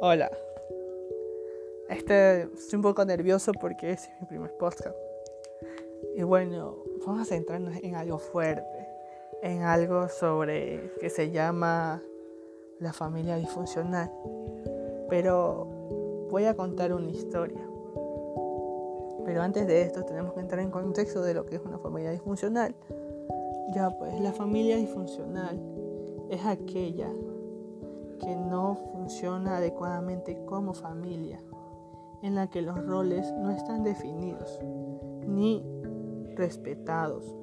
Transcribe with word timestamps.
Hola. 0.00 0.30
Este, 1.88 2.42
estoy 2.42 2.76
un 2.76 2.82
poco 2.82 3.04
nervioso 3.04 3.52
porque 3.52 3.92
es 3.92 4.08
mi 4.20 4.26
primer 4.26 4.52
podcast. 4.56 4.96
Y 6.14 6.22
bueno, 6.22 6.76
vamos 7.06 7.22
a 7.22 7.24
centrarnos 7.24 7.76
en 7.82 7.94
algo 7.94 8.18
fuerte, 8.18 8.88
en 9.42 9.62
algo 9.62 10.08
sobre 10.08 10.92
que 11.00 11.10
se 11.10 11.30
llama 11.30 12.02
la 12.78 12.92
familia 12.92 13.36
disfuncional. 13.36 14.10
Pero 15.08 15.64
voy 16.30 16.44
a 16.44 16.54
contar 16.54 16.92
una 16.92 17.10
historia. 17.10 17.60
Pero 19.24 19.42
antes 19.42 19.66
de 19.66 19.82
esto 19.82 20.04
tenemos 20.04 20.34
que 20.34 20.40
entrar 20.40 20.60
en 20.60 20.70
contexto 20.70 21.22
de 21.22 21.34
lo 21.34 21.46
que 21.46 21.56
es 21.56 21.62
una 21.62 21.78
familia 21.78 22.10
disfuncional. 22.10 22.74
Ya 23.74 23.90
pues 23.90 24.20
la 24.20 24.32
familia 24.32 24.76
disfuncional 24.76 25.60
es 26.30 26.44
aquella 26.44 27.10
que 28.18 28.36
no 28.36 28.76
funciona 28.92 29.56
adecuadamente 29.56 30.44
como 30.46 30.74
familia, 30.74 31.40
en 32.22 32.34
la 32.34 32.48
que 32.48 32.62
los 32.62 32.84
roles 32.86 33.32
no 33.34 33.50
están 33.50 33.84
definidos 33.84 34.58
ni 35.26 35.64
respetados. 36.36 37.36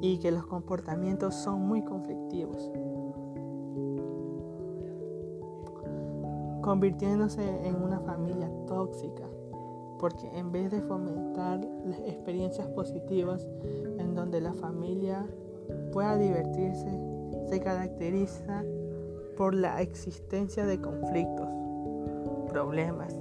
Y 0.00 0.18
que 0.18 0.32
los 0.32 0.46
comportamientos 0.46 1.34
son 1.34 1.66
muy 1.66 1.82
conflictivos, 1.82 2.70
convirtiéndose 6.60 7.66
en 7.66 7.76
una 7.76 8.00
familia 8.00 8.50
tóxica, 8.66 9.28
porque 10.00 10.28
en 10.36 10.50
vez 10.50 10.72
de 10.72 10.80
fomentar 10.80 11.64
las 11.84 12.00
experiencias 12.00 12.66
positivas 12.68 13.46
en 13.98 14.16
donde 14.16 14.40
la 14.40 14.52
familia 14.54 15.24
pueda 15.92 16.16
divertirse 16.16 16.88
se 17.48 17.60
caracteriza 17.60 18.64
por 19.36 19.54
la 19.54 19.82
existencia 19.82 20.66
de 20.66 20.80
conflictos, 20.80 21.48
problemas 22.48 23.14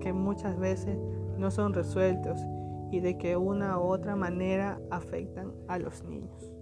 que 0.00 0.12
muchas 0.12 0.58
veces 0.58 0.96
no 1.38 1.50
son 1.50 1.72
resueltos 1.74 2.38
y 2.90 3.00
de 3.00 3.18
que 3.18 3.36
una 3.36 3.78
u 3.78 3.82
otra 3.82 4.14
manera 4.16 4.80
afectan 4.90 5.52
a 5.68 5.78
los 5.78 6.04
niños. 6.04 6.55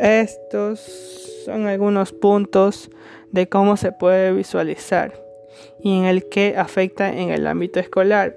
Estos 0.00 0.80
son 1.44 1.66
algunos 1.66 2.12
puntos 2.12 2.90
de 3.32 3.50
cómo 3.50 3.76
se 3.76 3.92
puede 3.92 4.32
visualizar 4.32 5.12
y 5.82 5.98
en 5.98 6.06
el 6.06 6.26
que 6.30 6.56
afecta 6.56 7.12
en 7.12 7.28
el 7.28 7.46
ámbito 7.46 7.80
escolar, 7.80 8.34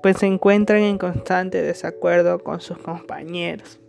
pues 0.00 0.18
se 0.18 0.26
encuentran 0.26 0.82
en 0.82 0.96
constante 0.96 1.60
desacuerdo 1.60 2.38
con 2.38 2.60
sus 2.60 2.78
compañeros. 2.78 3.80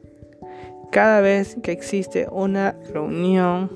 Cada 0.91 1.21
vez 1.21 1.55
que 1.61 1.71
existe 1.71 2.27
una 2.31 2.75
reunión 2.91 3.69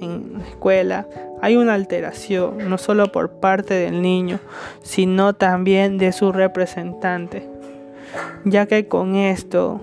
en 0.00 0.34
la 0.38 0.48
escuela, 0.48 1.08
hay 1.40 1.56
una 1.56 1.74
alteración, 1.74 2.70
no 2.70 2.78
solo 2.78 3.10
por 3.10 3.40
parte 3.40 3.74
del 3.74 4.02
niño, 4.02 4.38
sino 4.84 5.34
también 5.34 5.98
de 5.98 6.12
su 6.12 6.30
representante, 6.30 7.48
ya 8.44 8.66
que 8.66 8.86
con 8.86 9.16
esto 9.16 9.80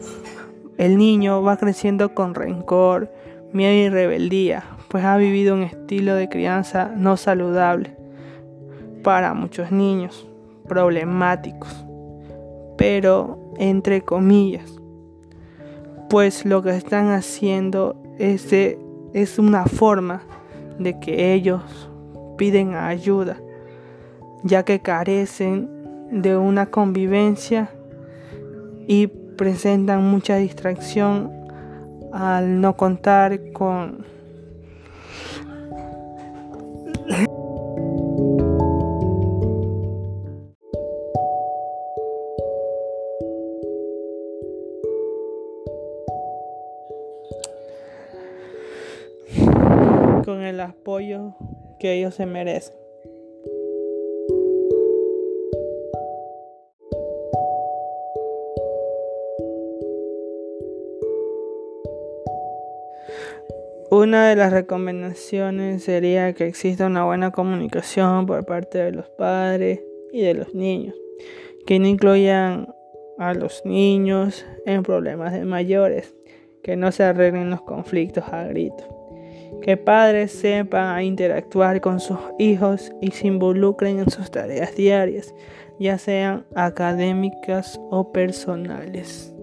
el 0.79 0.97
niño 0.97 1.43
va 1.43 1.57
creciendo 1.57 2.15
con 2.15 2.33
rencor, 2.33 3.11
miedo 3.51 3.73
y 3.73 3.89
rebeldía, 3.89 4.63
pues 4.87 5.03
ha 5.03 5.17
vivido 5.17 5.53
un 5.53 5.63
estilo 5.63 6.15
de 6.15 6.29
crianza 6.29 6.89
no 6.95 7.17
saludable 7.17 7.97
para 9.03 9.33
muchos 9.33 9.73
niños, 9.73 10.25
problemáticos, 10.69 11.85
pero 12.77 13.53
entre 13.57 14.03
comillas, 14.03 14.79
pues 16.09 16.45
lo 16.45 16.63
que 16.63 16.69
están 16.69 17.09
haciendo 17.09 18.01
es, 18.17 18.53
es 18.53 19.37
una 19.37 19.65
forma 19.65 20.21
de 20.79 20.97
que 20.97 21.33
ellos 21.33 21.91
piden 22.37 22.75
ayuda, 22.75 23.35
ya 24.43 24.63
que 24.63 24.79
carecen 24.79 25.69
de 26.09 26.37
una 26.37 26.67
convivencia 26.67 27.69
y 28.87 29.09
presentan 29.39 30.03
mucha 30.03 30.35
distracción 30.35 31.31
al 32.11 32.59
no 32.59 32.75
contar 32.75 33.53
con 33.53 34.05
con 50.25 50.41
el 50.41 50.59
apoyo 50.59 51.37
que 51.79 51.93
ellos 51.93 52.15
se 52.15 52.25
merecen. 52.25 52.78
Una 63.91 64.29
de 64.29 64.35
las 64.35 64.53
recomendaciones 64.53 65.83
sería 65.83 66.33
que 66.33 66.45
exista 66.45 66.85
una 66.85 67.05
buena 67.05 67.31
comunicación 67.31 68.27
por 68.27 68.45
parte 68.45 68.77
de 68.77 68.91
los 68.91 69.09
padres 69.09 69.81
y 70.13 70.21
de 70.21 70.35
los 70.35 70.53
niños, 70.53 70.93
que 71.65 71.79
no 71.79 71.87
incluyan 71.87 72.67
a 73.17 73.33
los 73.33 73.63
niños 73.65 74.45
en 74.67 74.83
problemas 74.83 75.33
de 75.33 75.43
mayores, 75.43 76.15
que 76.61 76.75
no 76.75 76.91
se 76.91 77.01
arreglen 77.01 77.49
los 77.49 77.63
conflictos 77.63 78.25
a 78.31 78.43
gritos, 78.43 78.85
que 79.63 79.75
padres 79.75 80.33
sepan 80.33 81.01
interactuar 81.01 81.81
con 81.81 81.99
sus 81.99 82.19
hijos 82.37 82.91
y 83.01 83.09
se 83.09 83.25
involucren 83.25 83.97
en 83.97 84.11
sus 84.11 84.29
tareas 84.29 84.75
diarias, 84.75 85.33
ya 85.79 85.97
sean 85.97 86.45
académicas 86.53 87.81
o 87.89 88.11
personales. 88.11 89.33